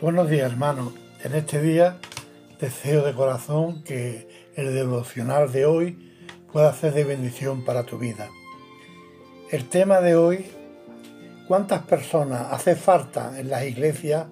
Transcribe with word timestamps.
Buenos 0.00 0.30
días 0.30 0.50
hermanos. 0.50 0.94
En 1.22 1.34
este 1.34 1.60
día 1.60 1.98
deseo 2.58 3.04
de 3.04 3.12
corazón 3.12 3.82
que 3.82 4.26
el 4.56 4.74
devocional 4.74 5.52
de 5.52 5.66
hoy 5.66 6.16
pueda 6.50 6.72
ser 6.72 6.94
de 6.94 7.04
bendición 7.04 7.66
para 7.66 7.84
tu 7.84 7.98
vida. 7.98 8.30
El 9.50 9.68
tema 9.68 10.00
de 10.00 10.16
hoy, 10.16 10.46
¿cuántas 11.46 11.82
personas 11.82 12.50
hace 12.50 12.76
falta 12.76 13.38
en 13.38 13.50
las 13.50 13.64
iglesias 13.64 14.28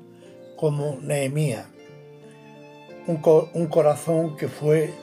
como 0.56 0.96
Nehemías? 1.02 1.66
Un, 3.06 3.20
un 3.52 3.66
corazón 3.66 4.38
que 4.38 4.48
fue 4.48 4.94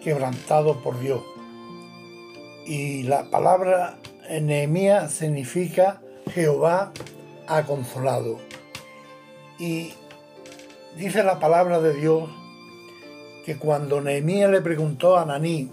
quebrantado 0.00 0.80
por 0.80 1.00
Dios. 1.00 1.24
Y 2.66 3.02
la 3.02 3.24
palabra 3.30 3.98
Nehemías 4.30 5.10
significa 5.12 6.00
Jehová 6.32 6.92
ha 7.48 7.64
consolado 7.64 8.51
y 9.62 9.94
dice 10.96 11.22
la 11.22 11.38
palabra 11.38 11.78
de 11.78 11.94
Dios 11.94 12.28
que 13.46 13.58
cuando 13.58 14.00
Nehemías 14.00 14.50
le 14.50 14.60
preguntó 14.60 15.16
a 15.16 15.22
Ananí, 15.22 15.70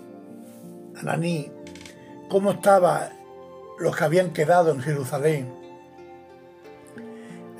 Ananí, 0.95 1.51
cómo 2.29 2.51
estaban 2.51 3.09
los 3.79 3.95
que 3.95 4.03
habían 4.03 4.29
quedado 4.31 4.69
en 4.71 4.81
Jerusalén, 4.81 5.51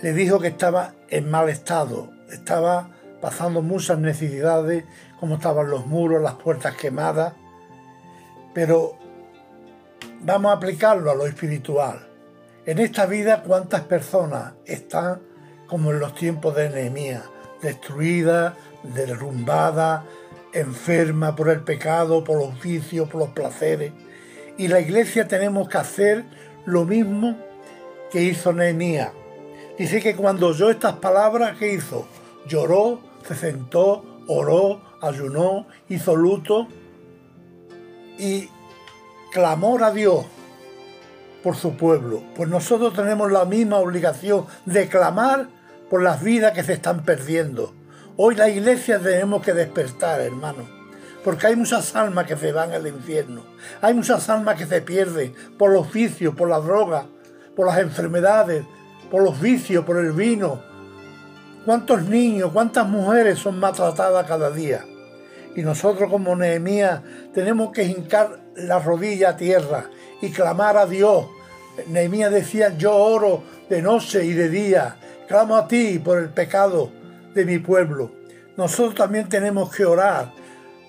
le 0.03 0.13
dijo 0.13 0.39
que 0.39 0.49
estaba 0.49 0.93
en 1.09 1.31
mal 1.31 1.49
estado, 1.49 2.11
estaba 2.31 2.91
pasando 3.19 3.63
muchas 3.63 3.97
necesidades, 3.97 4.85
como 5.19 5.37
estaban 5.37 5.71
los 5.71 5.87
muros, 5.87 6.21
las 6.21 6.35
puertas 6.35 6.75
quemadas, 6.75 7.33
pero 8.53 8.99
vamos 10.21 10.51
a 10.51 10.57
aplicarlo 10.57 11.09
a 11.09 11.15
lo 11.15 11.25
espiritual. 11.25 12.07
En 12.67 12.77
esta 12.77 13.07
vida, 13.07 13.41
¿cuántas 13.41 13.81
personas 13.81 14.53
están 14.67 15.28
como 15.69 15.91
en 15.91 15.99
los 15.99 16.15
tiempos 16.15 16.55
de 16.55 16.69
Nehemías, 16.69 17.23
destruida, 17.61 18.57
derrumbada, 18.83 20.03
enferma 20.51 21.35
por 21.35 21.49
el 21.49 21.61
pecado, 21.61 22.23
por 22.23 22.39
los 22.39 22.59
vicios, 22.61 23.07
por 23.07 23.21
los 23.21 23.29
placeres. 23.29 23.93
Y 24.57 24.67
la 24.67 24.79
iglesia 24.79 25.27
tenemos 25.27 25.69
que 25.69 25.77
hacer 25.77 26.25
lo 26.65 26.85
mismo 26.85 27.37
que 28.11 28.23
hizo 28.23 28.51
Nehemías. 28.51 29.11
Dice 29.77 30.01
que 30.01 30.15
cuando 30.15 30.47
oyó 30.47 30.69
estas 30.69 30.95
palabras, 30.95 31.57
¿qué 31.57 31.73
hizo? 31.73 32.07
Lloró, 32.47 32.99
se 33.25 33.35
sentó, 33.35 34.03
oró, 34.27 34.81
ayunó, 35.01 35.67
hizo 35.87 36.15
luto 36.15 36.67
y 38.17 38.49
clamó 39.31 39.77
a 39.83 39.91
Dios 39.91 40.25
por 41.43 41.55
su 41.55 41.77
pueblo. 41.77 42.23
Pues 42.35 42.49
nosotros 42.49 42.93
tenemos 42.93 43.31
la 43.31 43.45
misma 43.45 43.77
obligación 43.77 44.45
de 44.65 44.89
clamar 44.89 45.58
por 45.89 46.03
las 46.03 46.21
vidas 46.23 46.53
que 46.53 46.63
se 46.63 46.73
están 46.73 47.03
perdiendo. 47.03 47.73
Hoy 48.15 48.35
la 48.35 48.49
iglesia 48.49 48.99
tenemos 48.99 49.41
que 49.41 49.53
despertar, 49.53 50.21
hermano, 50.21 50.67
porque 51.23 51.47
hay 51.47 51.55
muchas 51.55 51.95
almas 51.95 52.27
que 52.27 52.37
se 52.37 52.51
van 52.51 52.71
al 52.71 52.85
infierno, 52.85 53.43
hay 53.81 53.93
muchas 53.93 54.29
almas 54.29 54.57
que 54.57 54.65
se 54.65 54.81
pierden 54.81 55.33
por 55.57 55.71
los 55.71 55.91
vicios, 55.91 56.35
por 56.35 56.49
la 56.49 56.59
droga, 56.59 57.07
por 57.55 57.67
las 57.67 57.79
enfermedades, 57.79 58.65
por 59.09 59.23
los 59.23 59.39
vicios, 59.39 59.83
por 59.85 59.97
el 59.97 60.11
vino. 60.11 60.61
¿Cuántos 61.65 62.03
niños, 62.03 62.51
cuántas 62.53 62.87
mujeres 62.87 63.39
son 63.39 63.59
maltratadas 63.59 64.25
cada 64.27 64.51
día? 64.51 64.85
Y 65.55 65.61
nosotros 65.61 66.09
como 66.09 66.35
Nehemías 66.35 67.01
tenemos 67.33 67.71
que 67.71 67.83
hincar 67.83 68.39
la 68.55 68.79
rodilla 68.79 69.29
a 69.29 69.37
tierra 69.37 69.89
y 70.21 70.31
clamar 70.31 70.77
a 70.77 70.85
Dios. 70.85 71.25
Nehemías 71.87 72.31
decía, 72.31 72.77
yo 72.77 72.95
oro 72.95 73.43
de 73.69 73.81
noche 73.81 74.25
y 74.25 74.33
de 74.33 74.49
día 74.49 74.98
Clamo 75.29 75.55
a 75.55 75.67
ti 75.67 75.99
por 75.99 76.17
el 76.17 76.29
pecado 76.29 76.89
de 77.35 77.45
mi 77.45 77.59
pueblo. 77.59 78.11
Nosotros 78.57 78.95
también 78.95 79.29
tenemos 79.29 79.71
que 79.71 79.85
orar 79.85 80.33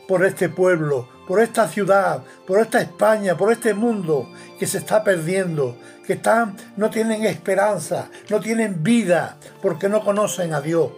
por 0.09 0.25
este 0.25 0.49
pueblo, 0.49 1.07
por 1.29 1.43
esta 1.43 1.69
ciudad, 1.69 2.25
por 2.47 2.59
esta 2.59 2.81
España, 2.81 3.37
por 3.37 3.53
este 3.53 3.75
mundo 3.75 4.31
que 4.59 4.67
se 4.67 4.79
está 4.79 5.05
perdiendo, 5.05 5.77
que 6.07 6.15
están, 6.15 6.57
no 6.79 6.89
tienen 6.89 7.27
esperanza, 7.27 8.09
no 8.31 8.41
tienen 8.41 8.83
vida, 8.83 9.37
porque 9.61 9.91
no 9.91 10.03
conocen 10.03 10.55
a 10.55 10.63
Dios. 10.63 10.91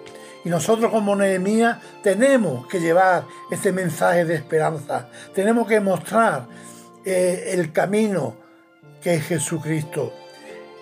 Y 0.45 0.49
nosotros 0.49 0.93
como 0.93 1.17
Nehemías 1.17 1.79
tenemos 2.05 2.69
que 2.69 2.79
llevar 2.79 3.25
este 3.51 3.73
mensaje 3.73 4.25
de 4.25 4.37
esperanza, 4.37 5.09
tenemos 5.35 5.67
que 5.67 5.81
mostrar 5.81 6.47
eh, 7.05 7.51
el 7.55 7.73
camino 7.73 8.37
que 9.03 9.15
es 9.15 9.27
Jesucristo. 9.27 10.13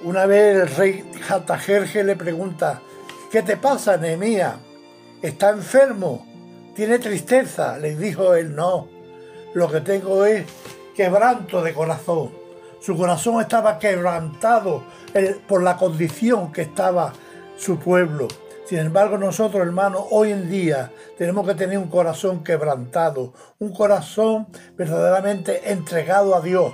Una 0.02 0.24
vez 0.24 0.56
el 0.56 0.76
rey 0.76 1.04
Jatajerje 1.20 2.02
le 2.02 2.16
pregunta, 2.16 2.80
¿qué 3.30 3.42
te 3.42 3.58
pasa, 3.58 3.98
Nehemías? 3.98 4.54
¿Está 5.20 5.50
enfermo? 5.50 6.26
¿Tiene 6.74 6.98
tristeza? 6.98 7.76
Le 7.76 7.94
dijo 7.96 8.34
él, 8.34 8.56
no, 8.56 8.88
lo 9.52 9.70
que 9.70 9.82
tengo 9.82 10.24
es 10.24 10.46
quebranto 10.96 11.62
de 11.62 11.74
corazón. 11.74 12.30
Su 12.80 12.96
corazón 12.96 13.42
estaba 13.42 13.78
quebrantado 13.78 14.84
por 15.46 15.62
la 15.62 15.76
condición 15.76 16.50
que 16.50 16.62
estaba 16.62 17.12
su 17.58 17.78
pueblo. 17.78 18.26
Sin 18.64 18.78
embargo, 18.78 19.18
nosotros, 19.18 19.60
hermanos, 19.66 20.04
hoy 20.12 20.32
en 20.32 20.48
día 20.48 20.90
tenemos 21.18 21.46
que 21.46 21.54
tener 21.54 21.76
un 21.76 21.88
corazón 21.90 22.42
quebrantado, 22.42 23.34
un 23.58 23.74
corazón 23.74 24.46
verdaderamente 24.78 25.70
entregado 25.70 26.34
a 26.34 26.40
Dios 26.40 26.72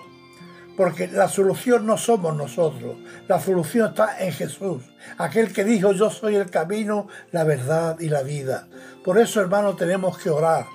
porque 0.77 1.09
la 1.09 1.29
solución 1.29 1.87
no 1.87 1.97
somos 1.97 2.37
nosotros, 2.37 2.97
la 3.29 3.41
solución 3.41 3.89
está 3.89 4.23
en 4.25 4.33
Jesús, 4.33 4.83
aquel 5.19 5.53
que 5.53 5.65
dijo 5.65 5.93
yo 5.93 6.11
soy 6.11 6.37
el 6.37 6.51
camino, 6.51 7.09
la 7.33 7.45
verdad 7.45 7.99
y 8.01 8.09
la 8.09 8.23
vida. 8.23 8.69
Por 9.05 9.19
eso, 9.19 9.41
hermanos, 9.41 9.77
tenemos 9.77 10.19
que 10.19 10.31
orar, 10.31 10.67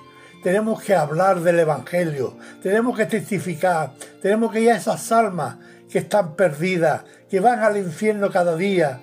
tenemos 0.42 0.82
que 0.82 0.94
hablar 0.94 1.40
del 1.40 1.60
Evangelio, 1.60 2.36
tenemos 2.62 2.96
que 2.96 3.06
testificar, 3.06 3.92
tenemos 4.20 4.52
que 4.52 4.60
ir 4.60 4.72
a 4.72 4.76
esas 4.76 5.12
almas 5.12 5.56
que 5.88 5.98
están 5.98 6.34
perdidas, 6.34 7.04
que 7.30 7.40
van 7.40 7.60
al 7.60 7.76
infierno 7.76 8.30
cada 8.30 8.56
día 8.56 9.00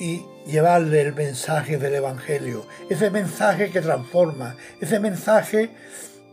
y 0.00 0.24
llevarle 0.46 1.02
el 1.02 1.14
mensaje 1.14 1.76
del 1.76 1.96
Evangelio, 1.96 2.66
ese 2.88 3.10
mensaje 3.10 3.70
que 3.70 3.80
transforma, 3.80 4.56
ese 4.80 5.00
mensaje 5.00 5.70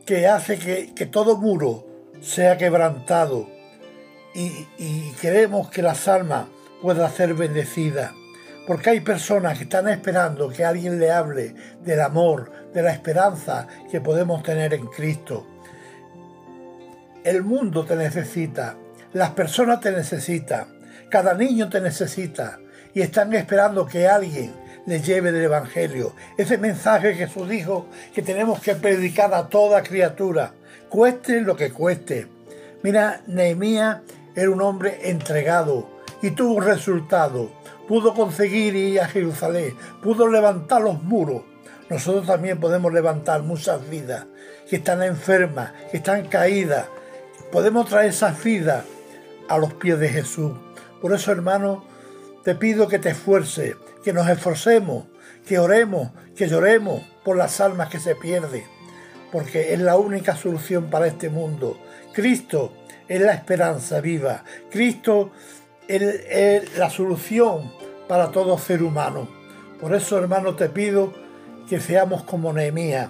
que 0.06 0.28
hace 0.28 0.58
que, 0.58 0.94
que 0.94 1.06
todo 1.06 1.38
muro 1.38 1.88
sea 2.22 2.58
quebrantado, 2.58 3.50
y, 4.34 5.12
queremos 5.22 5.70
que 5.70 5.82
las 5.82 6.08
almas 6.08 6.48
puedan 6.82 7.12
ser 7.12 7.34
bendecidas. 7.34 8.12
Porque 8.66 8.92
hay 8.92 9.00
personas 9.02 9.58
que 9.58 9.66
están 9.66 9.90
esperando 9.90 10.50
que 10.50 10.64
alguien 10.64 11.00
le 11.00 11.12
hable 11.12 11.54
del 11.84 12.00
amor, 12.00 12.52
de 12.74 12.82
la 12.82 12.92
esperanza 12.92 13.68
que 13.92 14.00
podemos 14.00 14.42
tener 14.42 14.74
en 14.74 14.88
Cristo. 14.88 15.46
El 17.24 17.44
mundo 17.44 17.86
te 17.86 17.96
necesita, 17.96 18.78
las 19.14 19.32
personas 19.32 19.82
te 19.82 19.92
necesitan, 19.92 20.68
cada 21.10 21.34
niño 21.34 21.70
te 21.70 21.82
necesita 21.82 22.60
y 22.94 23.02
están 23.02 23.34
esperando 23.34 23.86
que 23.86 24.08
alguien 24.08 24.54
les 24.86 25.06
lleve 25.06 25.32
del 25.32 25.44
Evangelio. 25.44 26.14
Ese 26.38 26.58
mensaje 26.58 27.12
que 27.12 27.28
Jesús 27.28 27.48
dijo 27.50 27.88
que 28.14 28.22
tenemos 28.22 28.62
que 28.62 28.76
predicar 28.76 29.34
a 29.34 29.48
toda 29.48 29.84
criatura, 29.84 30.54
cueste 30.90 31.42
lo 31.42 31.56
que 31.56 31.72
cueste. 31.72 32.28
Mira, 32.82 33.22
Nehemías 33.28 34.00
era 34.36 34.50
un 34.50 34.62
hombre 34.62 35.10
entregado 35.10 35.90
y 36.22 36.32
tuvo 36.32 36.62
resultado. 36.62 37.52
Pudo 37.88 38.14
conseguir 38.14 38.76
ir 38.76 39.02
a 39.02 39.08
Jerusalén, 39.08 39.76
pudo 40.02 40.28
levantar 40.28 40.82
los 40.82 41.04
muros. 41.04 41.44
Nosotros 41.90 42.26
también 42.26 42.60
podemos 42.60 42.94
levantar 42.94 43.44
muchas 43.44 43.88
vidas 43.90 44.26
que 44.70 44.78
están 44.78 45.04
enfermas, 45.04 45.74
que 45.92 45.98
están 45.98 46.28
caídas. 46.28 46.88
Podemos 47.52 47.88
traer 47.88 48.10
esas 48.10 48.42
vidas 48.42 48.86
a 49.50 49.58
los 49.58 49.74
pies 49.74 50.00
de 50.00 50.10
Jesús. 50.10 50.54
Por 51.02 51.14
eso, 51.14 51.32
hermano, 51.32 51.86
te 52.44 52.56
pido 52.56 52.88
que 52.88 53.00
te 53.00 53.10
esfuerces, 53.10 53.76
que 54.04 54.14
nos 54.14 54.28
esforcemos, 54.30 55.06
que 55.46 55.60
oremos, 55.60 56.12
que 56.36 56.48
lloremos 56.48 57.04
por 57.24 57.38
las 57.38 57.60
almas 57.62 57.90
que 57.90 58.00
se 58.00 58.16
pierden, 58.16 58.64
porque 59.32 59.74
es 59.74 59.80
la 59.80 59.98
única 59.98 60.36
solución 60.36 60.90
para 60.90 61.08
este 61.08 61.30
mundo. 61.30 61.78
Cristo 62.14 62.74
es 63.08 63.22
la 63.22 63.34
esperanza 63.34 64.02
viva. 64.02 64.44
Cristo 64.72 65.32
es, 65.88 66.78
la 66.78 66.90
solución 66.90 67.72
para 68.08 68.32
todo 68.32 68.58
ser 68.58 68.84
humano. 68.84 69.28
Por 69.80 69.94
eso, 69.94 70.18
hermano, 70.18 70.56
te 70.56 70.70
pido 70.70 71.14
que 71.70 71.80
seamos 71.80 72.24
como 72.24 72.54
Nehemías. 72.54 73.10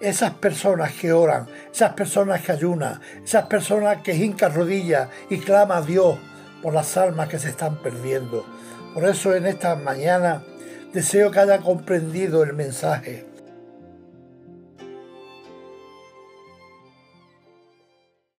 Esas 0.00 0.34
personas 0.34 0.92
que 0.92 1.12
oran, 1.12 1.46
esas 1.72 1.94
personas 1.94 2.42
que 2.42 2.52
ayunan, 2.52 3.00
esas 3.24 3.46
personas 3.46 4.02
que 4.02 4.14
hincan 4.14 4.54
rodillas 4.54 5.08
y 5.30 5.38
claman 5.38 5.78
a 5.78 5.86
Dios 5.86 6.18
por 6.62 6.74
las 6.74 6.96
almas 6.96 7.28
que 7.28 7.38
se 7.38 7.48
están 7.48 7.76
perdiendo. 7.76 8.44
Por 8.92 9.08
eso 9.08 9.34
en 9.34 9.46
esta 9.46 9.74
mañana 9.74 10.42
deseo 10.92 11.30
que 11.30 11.40
haya 11.40 11.58
comprendido 11.58 12.42
el 12.42 12.52
mensaje 12.52 13.35